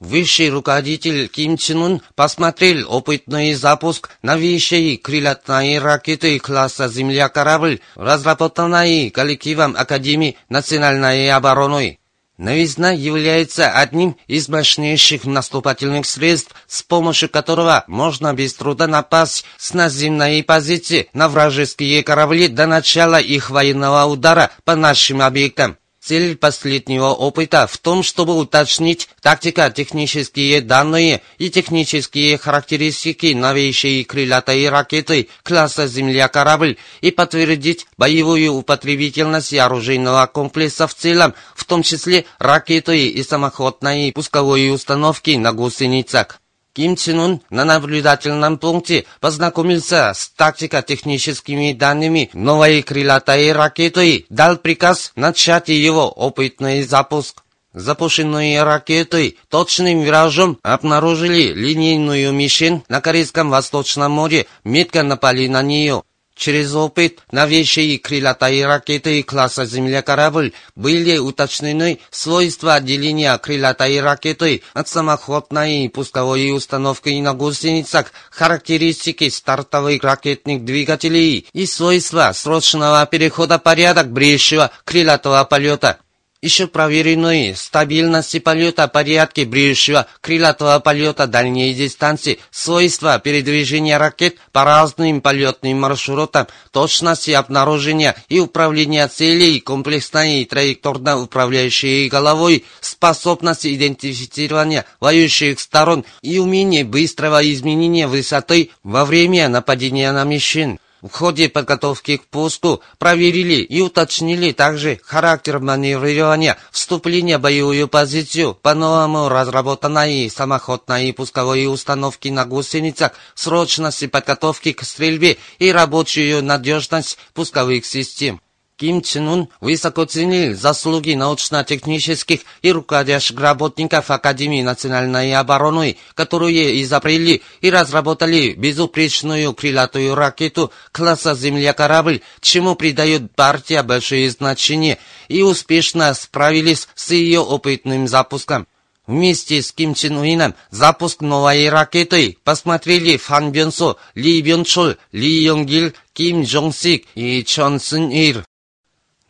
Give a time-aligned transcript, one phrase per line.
[0.00, 9.76] Высший руководитель Ким Чен Ун посмотрел опытный запуск новейшей крылатой ракеты класса «Земля-корабль», разработанной коллективом
[9.76, 11.98] Академии национальной обороны.
[12.38, 19.74] Новизна является одним из мощнейших наступательных средств, с помощью которого можно без труда напасть с
[19.74, 25.76] наземной позиции на вражеские корабли до начала их военного удара по нашим объектам.
[26.02, 35.28] Цель последнего опыта в том, чтобы уточнить тактико-технические данные и технические характеристики новейшей крылатой ракеты
[35.42, 43.22] класса «Земля-корабль» и подтвердить боевую употребительность оружейного комплекса в целом, в том числе ракеты и
[43.22, 46.40] самоходной пусковой установки на гусеницах.
[46.72, 55.12] Ким Чен Ун на наблюдательном пункте познакомился с тактико-техническими данными новой крылатой ракеты, дал приказ
[55.16, 57.42] начать его опытный запуск.
[57.72, 66.02] Запущенные ракеты точным виражом обнаружили линейную мишень на Корейском Восточном море, метко напали на нее.
[66.40, 75.90] Через опыт новейшей крылатой ракеты класса «Земля-корабль» были уточнены свойства отделения крылатой ракеты от самоходной
[75.90, 85.44] пусковой установки на гусеницах, характеристики стартовых ракетных двигателей и свойства срочного перехода порядок брешего крылатого
[85.44, 85.98] полета.
[86.42, 95.20] Еще проверенные стабильности полета, порядки брешего, крылатого полета дальней дистанции, свойства передвижения ракет по разным
[95.20, 106.06] полетным маршрутам, точности обнаружения и управления целей, комплексной и траекторно-управляющей головой, способность идентифицирования воюющих сторон
[106.22, 110.78] и умение быстрого изменения высоты во время нападения на мишень.
[111.02, 118.54] В ходе подготовки к пуску проверили и уточнили также характер маневрирования, вступления в боевую позицию,
[118.54, 127.86] по-новому разработанной самоходной пусковой установки на гусеницах, срочность подготовки к стрельбе и рабочую надежность пусковых
[127.86, 128.40] систем.
[128.80, 137.42] Ким Чен Ун высоко ценил заслуги научно-технических и руководящих работников Академии национальной обороны, которые изобрели
[137.60, 144.96] и разработали безупречную крылатую ракету класса «Земля-корабль», чему придает партия большое значение,
[145.28, 148.66] и успешно справились с ее опытным запуском.
[149.06, 155.92] Вместе с Ким Чен Уином запуск новой ракеты посмотрели Фан Бёнсо, Ли Бёнчол, Ли Йонгил,
[156.14, 158.42] Ким Джонг Сик и Чон Сын Ир.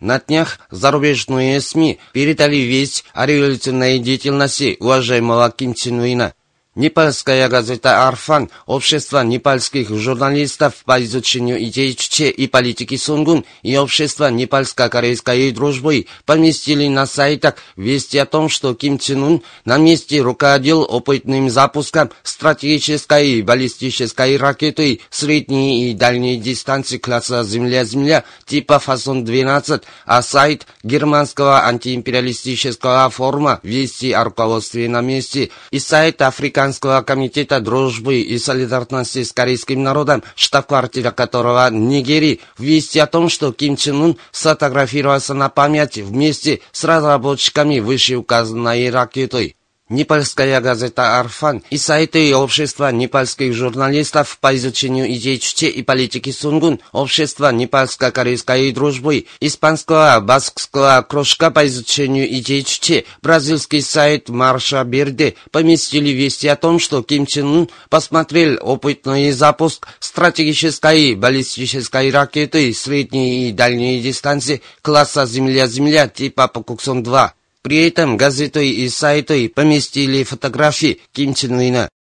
[0.00, 6.34] На днях зарубежные СМИ передали весть о революционной деятельности уважаемого Ким Чен Уина.
[6.76, 14.30] Непальская газета «Арфан», Общество непальских журналистов по изучению идей Чуче и политики Сунгун и Общество
[14.30, 20.86] непальско-корейской дружбы поместили на сайтах вести о том, что Ким Чен Ун на месте руководил
[20.88, 30.68] опытным запуском стратегической баллистической ракеты средней и дальней дистанции класса «Земля-Земля» типа «Фасон-12», а сайт
[30.84, 38.38] германского антиимпериалистического форума «Вести о руководстве на месте» и сайт Африка Африканского комитета дружбы и
[38.38, 45.32] солидарности с корейским народом, штаб-квартира которого Нигерии, вести о том, что Ким Чен Ун сфотографировался
[45.32, 49.56] на память вместе с разработчиками вышеуказанной ракетой.
[49.90, 56.78] Непальская газета «Арфан» и сайты Общества непальских журналистов по изучению идей Чуче и политики Сунгун,
[56.92, 66.10] Общества непальско-корейской дружбы, Испанского баскского кружка по изучению идей Чуче, бразильский сайт Марша Берде поместили
[66.10, 73.52] вести о том, что Ким Чен Ун посмотрел опытный запуск стратегической баллистической ракеты средней и
[73.52, 77.30] дальней дистанции класса «Земля-Земля» типа Покуксон-2.
[77.62, 81.90] При этом газеты и сайты поместили фотографии Ким Чен Ына.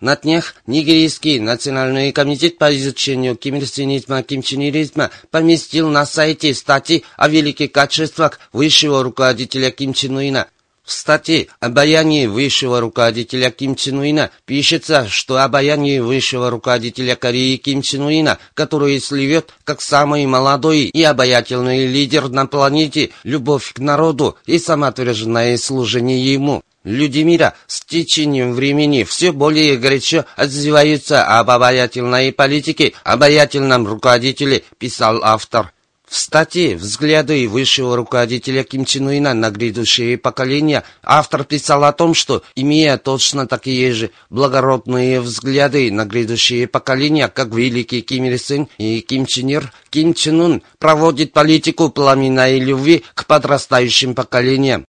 [0.00, 7.72] На днях Нигерийский национальный комитет по изучению кимирсинизма кимченеризма поместил на сайте статьи о великих
[7.72, 10.48] качествах высшего руководителя Ким Чен Ына.
[10.86, 17.82] В статье «Обаяние высшего руководителя Ким Чен Уина» пишется, что обаяние высшего руководителя Кореи Ким
[17.82, 24.36] Чен Уина, который сливет как самый молодой и обаятельный лидер на планете, любовь к народу
[24.46, 26.62] и самоотверженное служение ему.
[26.84, 35.18] Люди мира с течением времени все более горячо отзываются об обаятельной политике, обаятельном руководителе, писал
[35.24, 35.72] автор.
[36.16, 42.14] В статье «Взгляды высшего руководителя Ким Чен Ына на грядущее поколение» автор писал о том,
[42.14, 48.66] что, имея точно такие же благородные взгляды на грядущее поколение, как великий Ким Ир Сен
[48.78, 54.86] и Ким Чен Ир, Ким Чен Ун проводит политику пламенной любви к подрастающим поколениям.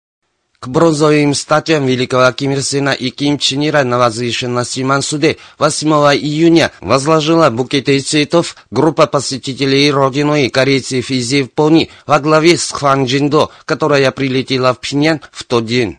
[0.65, 5.89] К бронзовым статуям великого Ким Ир Сена и Ким Чен Ира на возвышенности Мансуде 8
[6.17, 13.51] июня возложила букеты цветов группа посетителей родиной корейцев из Японии во главе с Хван Джиндо,
[13.67, 15.99] которая прилетела в Пхеньян в тот день.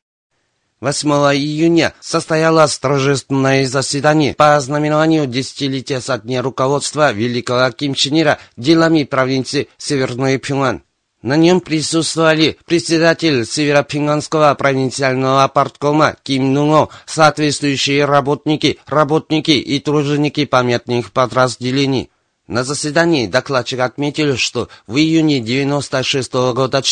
[0.81, 8.39] 8 июня состоялось торжественное заседание по ознаменованию десятилетия со дня руководства великого Ким Чен Ира
[8.57, 10.81] делами провинции Северной Пхеньян.
[11.25, 21.11] На нем присутствовали председатель Северопинганского провинциального парткома Ким Нунго, соответствующие работники, работники и труженики памятных
[21.11, 22.11] подразделений.
[22.45, 26.83] На заседании докладчик отметил, что в июне 96 -го года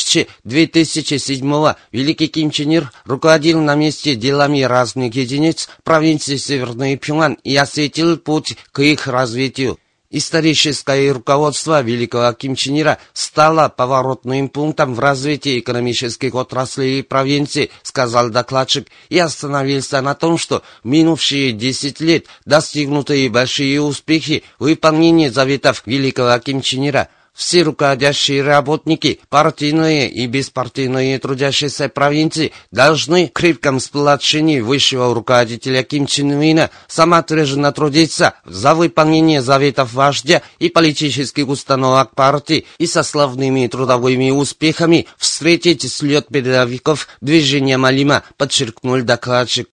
[0.44, 7.56] 2007 Великий Ким Чен Ир руководил на месте делами разных единиц провинции Северный Пюнган и
[7.56, 9.78] осветил путь к их развитию.
[10.16, 18.30] Историческое руководство великого Ким Чен Ира стало поворотным пунктом в развитии экономических отраслей провинции, сказал
[18.30, 25.82] докладчик, и остановился на том, что минувшие 10 лет достигнутые большие успехи в выполнении заветов
[25.88, 33.80] великого Ким Чен Ира– все руководящие работники, партийные и беспартийные трудящиеся провинции должны в крепком
[33.80, 42.16] сплочении высшего руководителя Ким Чен Ына самоотверженно трудиться за выполнение заветов вождя и политических установок
[42.16, 49.68] партии и со славными трудовыми успехами встретить слет передовиков движения Малима, подчеркнул докладчик.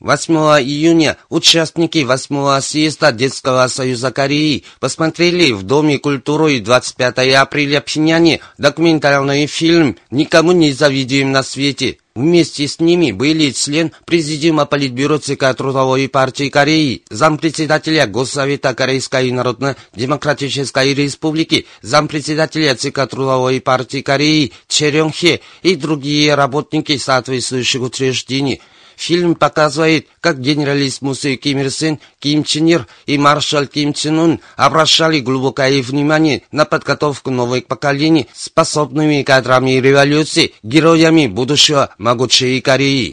[0.00, 8.40] 8 июня участники 8 съезда Детского союза Кореи посмотрели в Доме культуры 25 апреля Пхеньяне
[8.58, 11.96] документальный фильм «Никому не завидуем на свете».
[12.14, 20.92] Вместе с ними были член Президиума Политбюро ЦК Трудовой партии Кореи, зампредседателя Госсовета Корейской Народно-Демократической
[20.92, 28.60] Республики, зампредседателя ЦК Трудовой партии Кореи Черён Хе и другие работники соответствующих учреждений–
[28.96, 34.40] Фильм показывает, как генералиссимусы Ким Ир Сен, Ким Чен Ир и маршал Ким Чен Ун
[34.56, 43.12] обращали глубокое внимание на подготовку новых поколений способными кадрами революции, героями будущего могучей Кореи.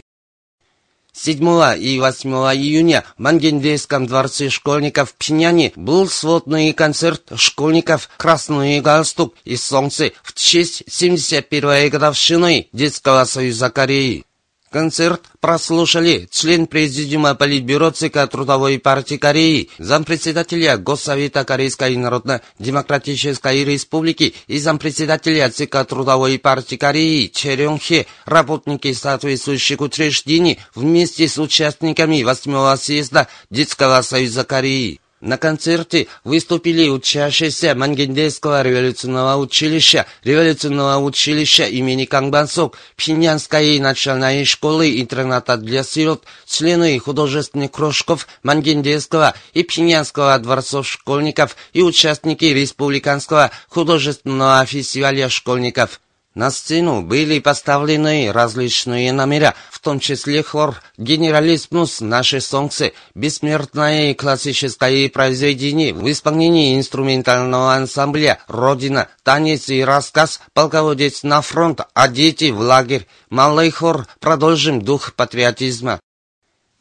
[1.12, 1.38] 7
[1.78, 9.34] и 8 июня в Мангендейском дворце школьников в Пхеньяне был сводный концерт школьников «Красный галстук»
[9.44, 14.24] и «Солнце» в честь 71-й годовщины Детского союза Кореи.
[14.74, 24.58] Концерт прослушали член Президиума Политбюро ЦК Трудовой партии Кореи, зампредседателя Госсовета Корейской Народно-Демократической Республики и
[24.58, 27.78] зампредседателя ЦК Трудовой партии Кореи Черён
[28.24, 34.98] работники соответствующих учреждений вместе с участниками 8 съезда Детского союза Кореи.
[35.24, 45.56] На концерте выступили учащиеся Мангендейского революционного училища, революционного училища имени Кангбансок, Пхеньянской начальной школы интерната
[45.56, 55.30] для сирот, члены художественных кружков Мангендейского и Пхеньянского дворцов школьников и участники республиканского художественного фестиваля
[55.30, 56.00] школьников.
[56.34, 62.00] На сцену были поставлены различные номера, в том числе хор «Генералисмус.
[62.00, 71.40] Наши солнце», бессмертное классическое произведение в исполнении инструментального ансамбля «Родина», танец и рассказ «Полководец на
[71.40, 73.06] фронт, а дети в лагерь».
[73.30, 76.00] Малый хор «Продолжим дух патриотизма».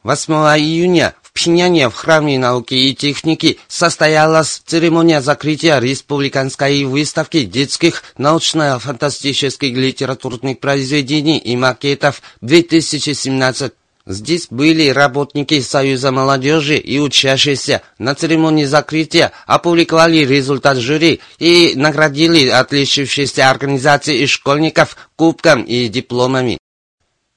[0.01, 9.75] 8 июня Пхеньяне в Храме науки и техники состоялась церемония закрытия республиканской выставки детских научно-фантастических
[9.75, 13.73] литературных произведений и макетов 2017.
[14.05, 17.81] Здесь были работники Союза молодежи и учащиеся.
[17.97, 26.57] На церемонии закрытия опубликовали результат жюри и наградили отличившиеся организации и школьников кубком и дипломами.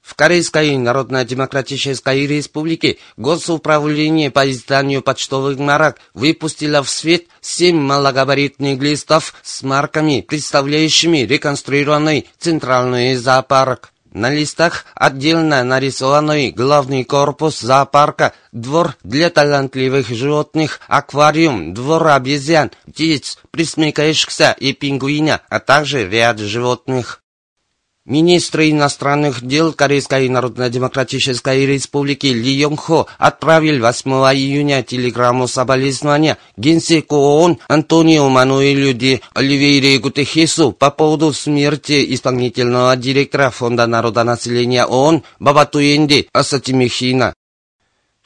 [0.07, 9.33] В Корейской Народно-Демократической Республике Госуправление по изданию почтовых марок выпустило в свет семь малогабаритных листов
[9.43, 13.91] с марками, представляющими реконструированный центральный зоопарк.
[14.13, 23.39] На листах отдельно нарисованный главный корпус зоопарка, двор для талантливых животных, аквариум, двор обезьян, птиц,
[23.51, 27.21] присмыкающихся и пингвина, а также ряд животных.
[28.07, 37.17] Министр иностранных дел Корейской Народно-Демократической Республики Ли Йонг Хо отправил 8 июня телеграмму соболезнования генсеку
[37.17, 46.29] ООН Антонио Мануэлю де Оливейре Гутехесу по поводу смерти исполнительного директора Фонда народонаселения ООН Бабатуенди
[46.31, 47.33] Асатимихина.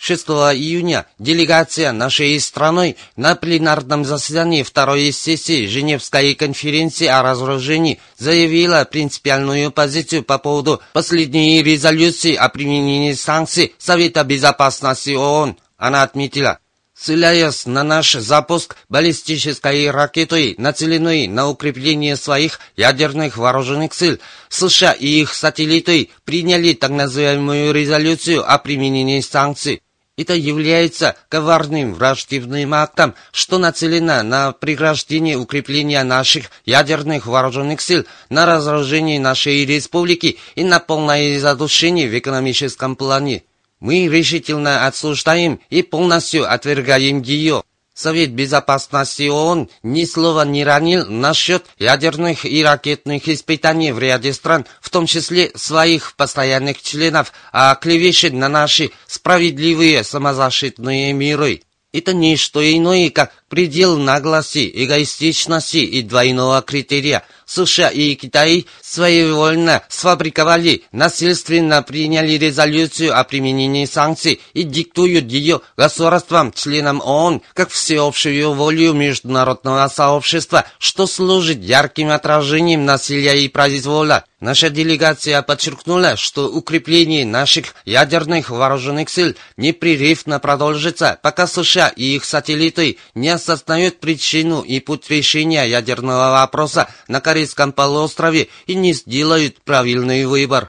[0.01, 8.84] 6 июня делегация нашей страной на пленарном заседании второй сессии Женевской конференции о разоружении заявила
[8.84, 15.58] принципиальную позицию по поводу последней резолюции о применении санкций Совета Безопасности ООН.
[15.77, 16.58] Она отметила,
[16.96, 24.17] ссылаясь на наш запуск баллистической ракетой, нацеленной на укрепление своих ядерных вооруженных сил,
[24.50, 29.84] США и их сателлиты приняли так называемую резолюцию о применении санкций.
[30.22, 38.46] Это является коварным враждебным актом, что нацелено на преграждение укрепления наших ядерных вооруженных сил, на
[38.46, 43.42] разоружение нашей республики и на полное задушение в экономическом плане.
[43.80, 47.63] Мы решительно осуждаем и полностью отвергаем ее.
[48.01, 54.65] Совет Безопасности ООН ни слова не ранил насчет ядерных и ракетных испытаний в ряде стран,
[54.81, 61.62] в том числе своих постоянных членов, а клевещет на наши справедливые самозащитные миры.
[61.93, 67.24] Это не что иное, как предел наглости, эгоистичности и двойного критерия.
[67.46, 76.53] США и Китай своевольно сфабриковали, насильственно приняли резолюцию о применении санкций и диктуют ее государствам,
[76.53, 84.24] членам ООН, как всеобщую волю международного сообщества, что служит ярким отражением насилия и произвола.
[84.41, 92.25] Наша делегация подчеркнула, что укрепление наших ядерных вооруженных сил непрерывно продолжится, пока США и их
[92.25, 99.62] сателлиты не осознают причину и путь решения ядерного вопроса на Корейском полуострове и не сделают
[99.63, 100.67] правильный выбор.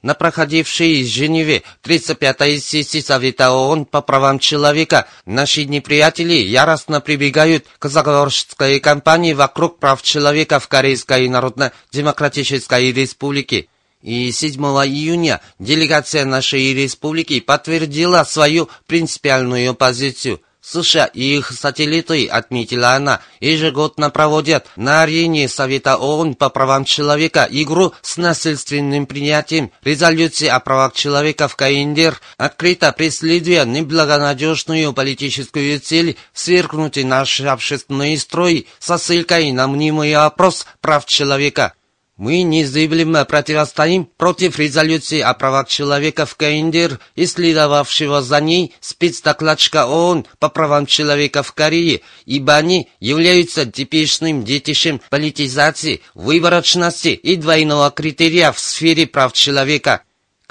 [0.00, 7.66] На проходившей в Женеве 35-й сессии Совета ООН по правам человека наши неприятели яростно прибегают
[7.78, 13.68] к заговорческой кампании вокруг прав человека в Корейской Народно-Демократической Республике.
[14.00, 22.92] И 7 июня делегация нашей республики подтвердила свою принципиальную позицию– США и их сателлиты, отметила
[22.92, 30.46] она, ежегодно проводят на арене Совета ООН по правам человека игру с насильственным принятием резолюции
[30.46, 38.98] о правах человека в КНДР, открыто преследуя неблагонадежную политическую цель свергнуть наш общественный строй со
[38.98, 41.74] ссылкой на мнимый опрос прав человека.
[42.18, 49.86] Мы незыблемо противостоим против резолюции о правах человека в КНДР и следовавшего за ней спецдокладчика
[49.86, 57.90] ООН по правам человека в Корее, ибо они являются типичным детищем политизации, выборочности и двойного
[57.90, 60.02] критерия в сфере прав человека.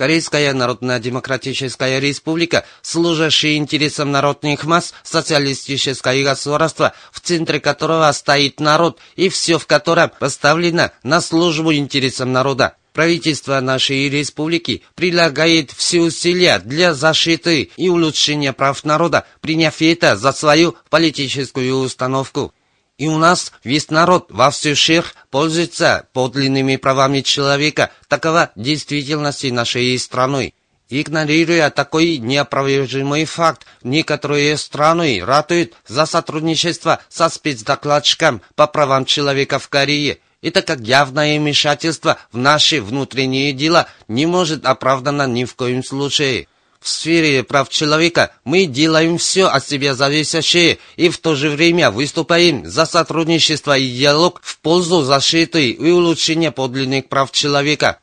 [0.02, 9.30] Корейская Народно-Демократическая Республика, служащая интересам народных масс, социалистическое государство, в центре которого стоит народ и
[9.30, 12.78] все в котором поставлено на службу интересам народа.
[12.94, 20.32] Правительство нашей республики прилагает все усилия для защиты и улучшения прав народа, приняв это за
[20.32, 22.56] свою политическую установку.
[23.02, 27.90] И у нас весь народ во всю шир пользуется подлинными правами человека.
[28.08, 30.54] Такова действительность нашей страны.
[30.88, 39.68] Игнорируя такой неопровержимый факт, некоторые страны ратуют за сотрудничество со спецдокладчиком по правам человека в
[39.68, 40.20] Корее.
[40.44, 46.48] Это как явное вмешательство в наши внутренние дела не может оправдано ни в коем случае.
[46.82, 51.92] В сфере прав человека мы делаем все от себя зависящее и в то же время
[51.92, 58.00] выступаем за сотрудничество и диалог в пользу защиты и улучшения подлинных прав человека.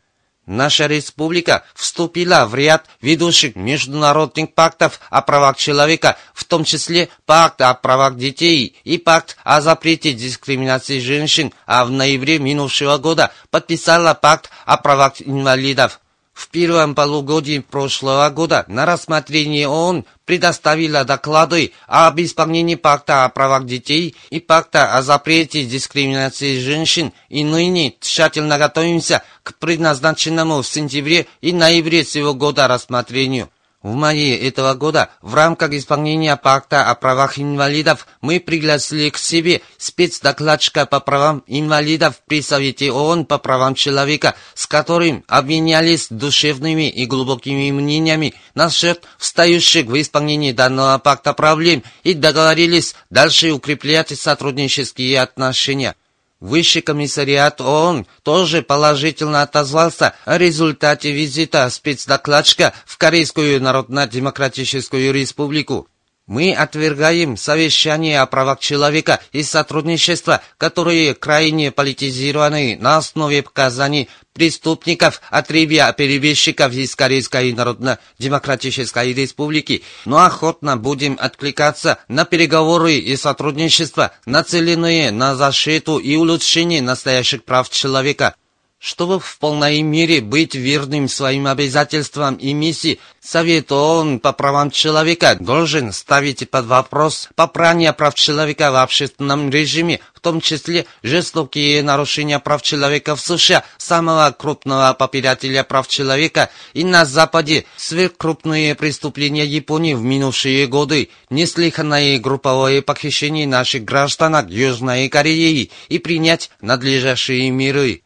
[0.47, 7.61] Наша республика вступила в ряд ведущих международных пактов о правах человека, в том числе пакт
[7.61, 14.15] о правах детей и пакт о запрете дискриминации женщин, а в ноябре минувшего года подписала
[14.15, 16.01] пакт о правах инвалидов.
[16.39, 23.67] В первом полугодии прошлого года на рассмотрение ООН предоставила доклады об исполнении пакта о правах
[23.67, 31.27] детей и пакта о запрете дискриминации женщин и ныне тщательно готовимся к предназначенному в сентябре
[31.41, 33.51] и ноябре сего года рассмотрению.
[33.81, 39.63] В мае этого года в рамках исполнения пакта о правах инвалидов мы пригласили к себе
[39.77, 47.07] спецдокладчика по правам инвалидов при Совете ООН по правам человека, с которым обменялись душевными и
[47.07, 55.95] глубокими мнениями насчет встающих в исполнении данного пакта проблем и договорились дальше укреплять сотруднические отношения.
[56.41, 65.89] Высший комиссариат ООН тоже положительно отозвался о результате визита спецдокладчика в Корейскую Народно-Демократическую Республику.
[66.29, 75.23] Мы отвергаем совещание о правах человека и сотрудничества, которые крайне политизированы на основе показаний преступников,
[75.31, 85.11] отребья перебежчиков из Корейской Народно-Демократической Республики, но охотно будем откликаться на переговоры и сотрудничество, нацеленные
[85.11, 88.35] на защиту и улучшение настоящих прав человека.
[88.81, 95.37] Чтобы в полной мере быть верным своим обязательствам и миссии, Совет ООН по правам человека
[95.39, 102.39] должен ставить под вопрос попрание прав человека в общественном режиме, в том числе жестокие нарушения
[102.39, 109.95] прав человека в США, самого крупного попирателя прав человека, и на Западе сверхкрупные преступления Японии
[109.95, 118.03] в минувшие годы, неслыханное групповое похищение наших гражданок Южной Кореи и принять надлежащие меры.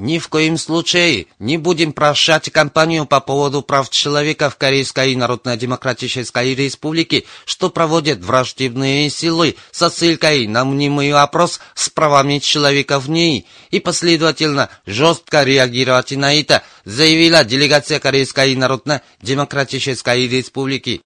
[0.00, 6.54] Ни в коем случае не будем прощать кампанию по поводу прав человека в Корейской Народно-Демократической
[6.54, 13.46] Республике, что проводят враждебные силы со ссылкой на мнимый опрос с правами человека в ней,
[13.70, 21.02] и последовательно жестко реагировать на это, заявила делегация Корейской Народно-Демократической Республики.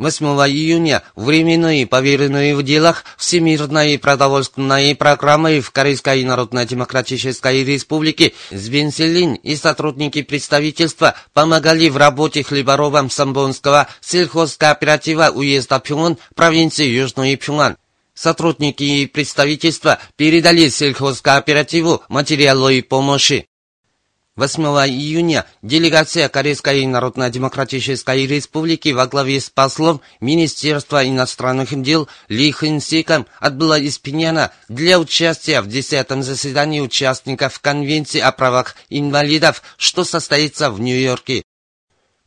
[0.00, 9.54] 8 июня временной поверенной в делах Всемирной продовольственной программы в Корейской Народно-Демократической Республике Сбенселин и
[9.56, 17.76] сотрудники представительства помогали в работе хлеборобам Самбонского сельхозкооператива уезда Пюнгон провинции Южный Пюнган.
[18.14, 23.49] Сотрудники представительства передали сельхозкооперативу материалы помощи.
[24.36, 32.80] 8 июня делегация Корейской Народно-Демократической Республики во главе с послом Министерства иностранных дел Ли Хэн
[32.80, 40.04] Сиком отбыла из Пиняна для участия в 10-м заседании участников Конвенции о правах инвалидов, что
[40.04, 41.42] состоится в Нью-Йорке.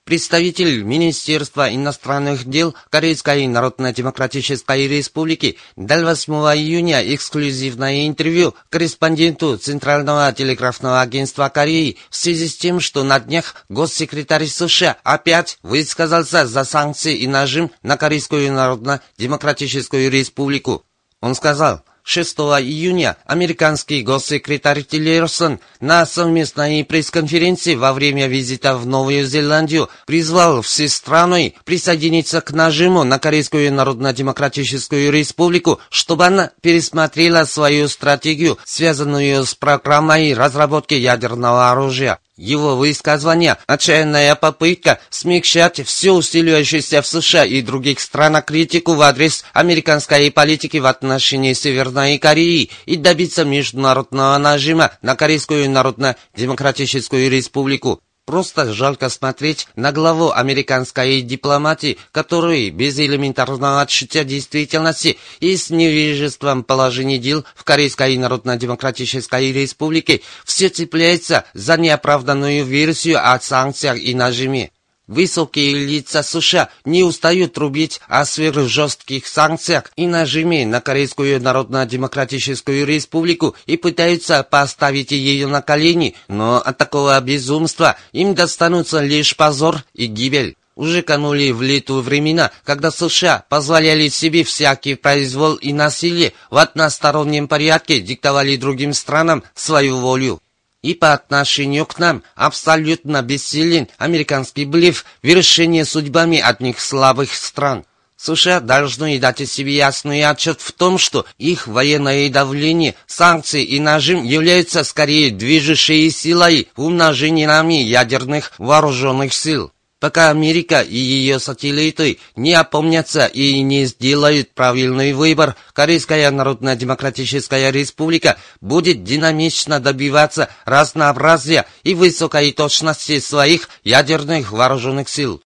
[0.06, 11.00] Представитель Министерства иностранных дел Корейской Народно-Демократической Республики дал 8 июня эксклюзивное интервью корреспонденту Центрального телеграфного
[11.00, 17.16] агентства Кореи в связи с тем, что на днях госсекретарь США опять высказался за санкции
[17.16, 20.84] и нажим на Корейскую Народно-Демократическую Республику.
[21.22, 29.26] Он сказал, 6 июня американский госсекретарь Тиллерсон на совместной пресс-конференции во время визита в Новую
[29.26, 37.88] Зеландию призвал все страны присоединиться к нажиму на Корейскую Народно-Демократическую Республику, чтобы она пересмотрела свою
[37.88, 42.20] стратегию, связанную с программой разработки ядерного оружия.
[42.36, 49.46] Его высказывание– отчаянная попытка смягчать все усиливающуюся в США и других странах критику в адрес
[49.54, 58.02] американской политики в отношении Северной Кореи и добиться международного нажима на Корейскую Народно-Демократическую Республику.
[58.25, 66.63] Просто жалко смотреть на главу американской дипломатии, который без элементарного чутья действительности и с невежеством
[66.63, 74.72] положения дел в Корейской Народно-Демократической Республике все цепляется за неоправданную версию о санкциях и нажиме.
[75.08, 83.54] Высокие лица США не устают трубить о сверхжестких санкциях и нажиме на Корейскую Народно-Демократическую Республику
[83.66, 90.06] и пытаются поставить ее на колени, но от такого безумства им достанутся лишь позор и
[90.06, 90.56] гибель.
[90.76, 97.48] Уже канули в лету времена, когда США позволяли себе всякий произвол и насилие в одностороннем
[97.48, 100.42] порядке диктовали другим странам свою волю.
[100.84, 107.86] И по отношению к нам абсолютно бессилен американский блеф вершения судьбами одних слабых стран.
[108.17, 114.24] США должны дать себе ясный отчет в том, что их военное давление, санкции и нажим
[114.24, 119.72] являются скорее движущей силой в умножении нами ядерных вооруженных сил
[120.04, 128.38] пока Америка и ее сателлиты не опомнятся и не сделают правильный выбор, Корейская Народно-Демократическая Республика
[128.60, 135.42] будет динамично добиваться разнообразия и высокой точности своих ядерных вооруженных сил.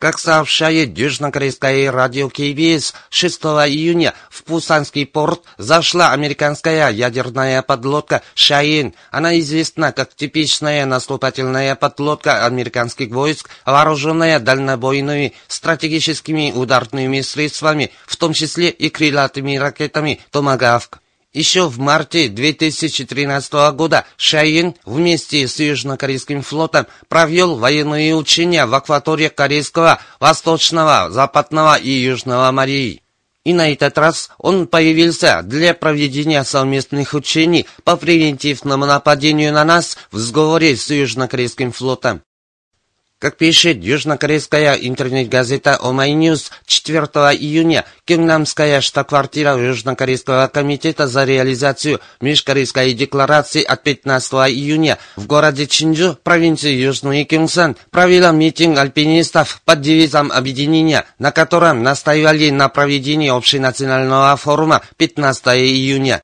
[0.00, 8.94] Как сообщает южнокорейское радио КБС, 6 июня в Пусанский порт зашла американская ядерная подлодка «Шаин».
[9.10, 18.32] Она известна как типичная наступательная подлодка американских войск, вооруженная дальнобойными стратегическими ударными средствами, в том
[18.32, 21.00] числе и крылатыми ракетами «Томагавк».
[21.32, 29.28] Еще в марте 2013 года Шаин вместе с Южнокорейским флотом провел военные учения в акватории
[29.28, 33.02] Корейского, Восточного, Западного и Южного морей.
[33.44, 39.96] И на этот раз он появился для проведения совместных учений по превентивному нападению на нас
[40.10, 42.22] в сговоре с Южнокорейским флотом.
[43.20, 47.04] Как пишет южнокорейская интернет-газета Omai News 4
[47.36, 56.16] июня, Кюнгнамская штаб-квартира Южнокорейского комитета за реализацию Межкорейской декларации от 15 июня в городе Чинджу,
[56.22, 64.34] провинции Южный Кюнгсан, провела митинг альпинистов под девизом объединения, на котором настаивали на проведении общенационального
[64.38, 66.22] форума 15 июня.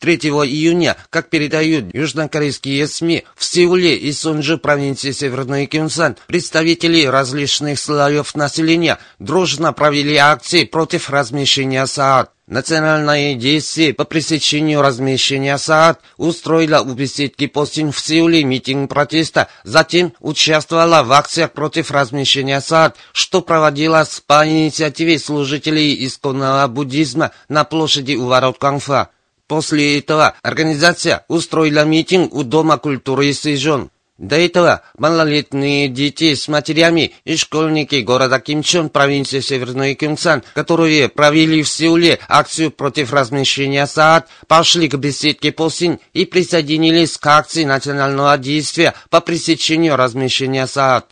[0.00, 7.80] 3 июня, как передают южнокорейские СМИ, в Сеуле и Сунжи провинции Северный Кюнсан представители различных
[7.80, 12.30] слоев населения дружно провели акции против размещения СААД.
[12.46, 20.14] Национальное действие по пресечению размещения СААД устроила у беседки Постин в Сеуле митинг протеста, затем
[20.20, 28.14] участвовала в акциях против размещения СААД, что проводилось по инициативе служителей исконного буддизма на площади
[28.14, 29.10] у ворот Канфа.
[29.48, 33.90] После этого организация устроила митинг у Дома культуры Сижон.
[34.18, 41.62] До этого малолетние дети с матерями и школьники города Кимчон, провинции Северный Кюнгсан, которые провели
[41.62, 48.36] в Сеуле акцию против размещения СААД, пошли к беседке Посин и присоединились к акции национального
[48.36, 51.06] действия по пресечению размещения СААД.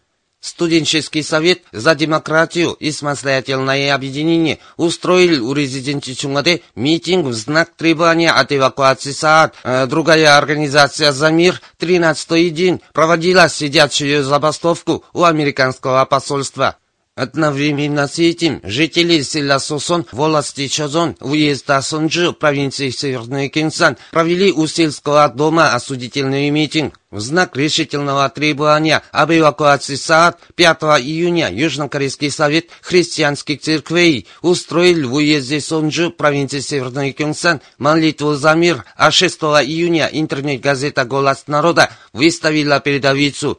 [0.46, 8.30] Студенческий совет за демократию и самостоятельное объединение устроил у резиденции Чунгаде митинг в знак требования
[8.30, 9.54] от эвакуации СААД.
[9.64, 16.76] Э, другая организация «За мир» 13 день проводила сидячую забастовку у американского посольства.
[17.16, 24.66] Одновременно с этим жители села Сосон, волости Чозон, уезда Сонджи, провинции Северный Кенсан, провели у
[24.66, 27.00] сельского дома осудительный митинг.
[27.10, 35.14] В знак решительного требования об эвакуации СААД 5 июня Южнокорейский совет христианских церквей устроил в
[35.14, 42.78] уезде Сонджи, провинции Северный Кенсан, молитву за мир, а 6 июня интернет-газета «Голос народа» выставила
[42.80, 43.58] передовицу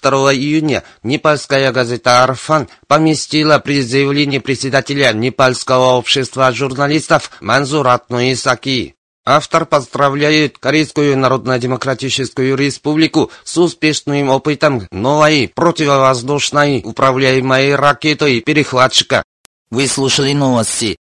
[0.00, 8.94] 2 июня непальская газета «Арфан» поместила при заявлении председателя Непальского общества журналистов Манзуратну Исаки.
[9.24, 19.22] Автор поздравляет Корейскую Народно-Демократическую Республику с успешным опытом новой противовоздушной управляемой ракетой перехватчика.
[19.70, 20.96] Вы слушали новости.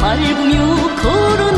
[0.00, 1.49] 밟으며 걸었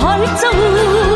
[0.00, 1.07] 海中。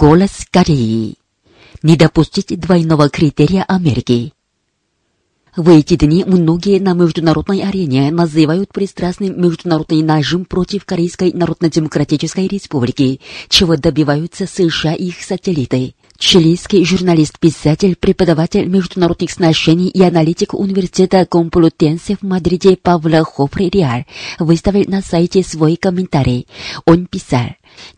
[0.00, 1.16] Голос Кореи.
[1.82, 4.32] Не допустить двойного критерия Америки.
[5.56, 13.20] В эти дни многие на международной арене называют пристрастным международный нажим против Корейской Народно-Демократической Республики,
[13.48, 15.96] чего добиваются США и их сателлиты.
[16.18, 24.04] Чилийский журналист-писатель, преподаватель международных сношений и аналитик университета Комплутенсе в Мадриде Павла Хофре Реаль
[24.40, 26.48] выставил на сайте свой комментарий.
[26.86, 27.50] Он писал,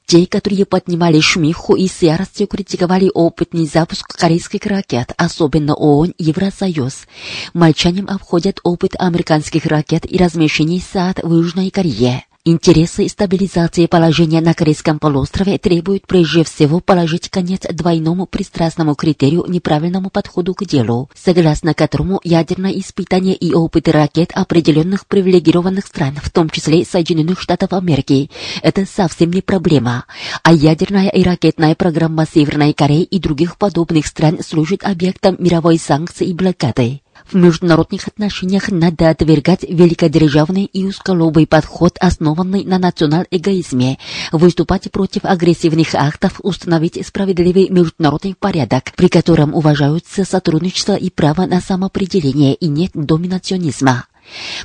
[0.05, 6.25] те, которые поднимали шумиху и с яростью критиковали опытный запуск корейских ракет, особенно ООН и
[6.25, 7.07] Евросоюз,
[7.55, 12.25] молчанием обходят опыт американских ракет и размещений САД в Южной Корее.
[12.47, 20.09] Интересы стабилизации положения на Корейском полуострове требуют прежде всего положить конец двойному пристрастному критерию неправильному
[20.09, 26.49] подходу к делу, согласно которому ядерное испытание и опыты ракет определенных привилегированных стран, в том
[26.49, 28.31] числе Соединенных Штатов Америки,
[28.63, 30.07] это совсем не проблема,
[30.43, 36.29] а ядерная и ракетная программа Северной Кореи и других подобных стран служит объектом мировой санкции
[36.29, 37.03] и блокады.
[37.27, 43.99] В международных отношениях надо отвергать великодержавный и узколобый подход, основанный на национал-эгоизме,
[44.33, 51.61] выступать против агрессивных актов, установить справедливый международный порядок, при котором уважаются сотрудничество и право на
[51.61, 54.05] самоопределение и нет доминационизма.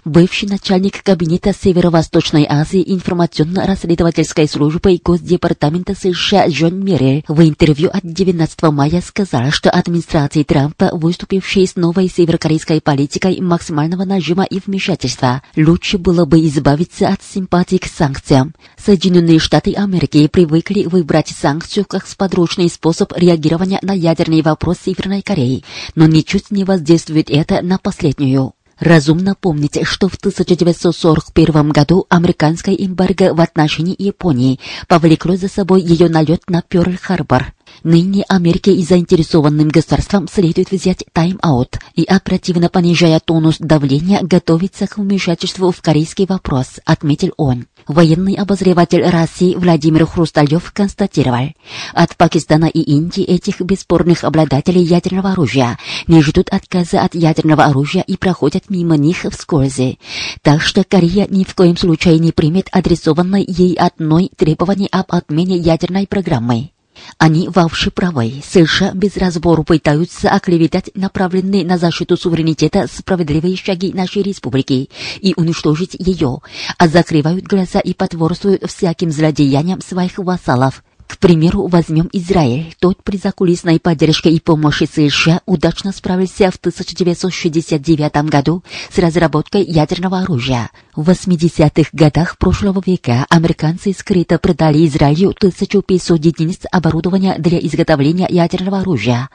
[0.03, 8.01] Бывший начальник кабинета Северо-Восточной Азии информационно-расследовательской службы и Госдепартамента США Джон Меррель в интервью от
[8.03, 15.41] 19 мая сказал, что администрации Трампа, выступившей с новой северокорейской политикой максимального нажима и вмешательства,
[15.55, 18.53] лучше было бы избавиться от симпатий к санкциям.
[18.77, 25.63] Соединенные Штаты Америки привыкли выбрать санкцию как сподручный способ реагирования на ядерный вопрос Северной Кореи,
[25.95, 28.53] но ничуть не воздействует это на последнюю.
[28.79, 36.09] Разумно помнить, что в 1941 году американское эмбарго в отношении Японии повлекло за собой ее
[36.09, 37.54] налет на Пёрл-Харбор.
[37.83, 44.97] Ныне Америке и заинтересованным государствам следует взять тайм-аут и, оперативно понижая тонус давления, готовиться к
[44.97, 47.67] вмешательству в корейский вопрос, отметил он.
[47.87, 51.53] Военный обозреватель России Владимир Хрусталев констатировал,
[51.93, 58.01] от Пакистана и Индии этих бесспорных обладателей ядерного оружия не ждут отказа от ядерного оружия
[58.01, 59.97] и проходят мимо них вскользь.
[60.41, 65.57] Так что Корея ни в коем случае не примет адресованной ей одной требование об отмене
[65.57, 66.71] ядерной программы.
[67.17, 68.41] Они вообще правы.
[68.43, 74.89] США без разбору пытаются оклеветать направленные на защиту суверенитета справедливые шаги нашей республики
[75.19, 76.39] и уничтожить ее,
[76.77, 80.83] а закрывают глаза и потворствуют всяким злодеяниям своих вассалов.
[81.07, 82.73] К примеру, возьмем Израиль.
[82.79, 90.19] Тот при закулисной поддержке и помощи США удачно справился в 1969 году с разработкой ядерного
[90.19, 90.71] оружия.
[90.95, 98.79] В 80-х годах прошлого века американцы скрыто продали Израилю 1500 единиц оборудования для изготовления ядерного
[98.79, 99.29] оружия,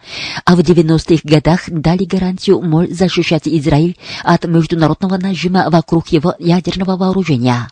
[0.45, 6.97] а в 90-х годах дали гарантию, мол, защищать Израиль от международного нажима вокруг его ядерного
[6.97, 7.69] вооружения.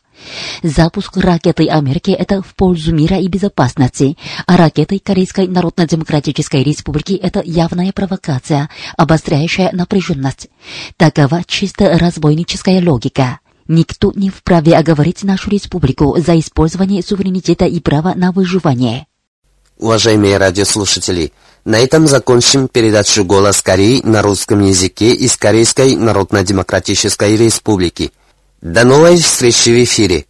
[0.63, 4.17] Запуск ракеты Америки– это в пользу мира и безопасности,
[4.47, 10.49] а ракеты Корейской Народно-Демократической Республики– это явная провокация, обостряющая напряженность.
[10.97, 13.41] Такова чисто разбойническая логика.
[13.69, 19.07] Никто не вправе оговорить нашу республику за использование суверенитета и права на выживание.
[19.79, 21.33] Уважаемые радиослушатели,
[21.65, 28.11] на этом закончим передачу «Голос Кореи» на русском языке из Корейской Народно-Демократической Республики.
[28.61, 30.27] До новой встречи в эфире.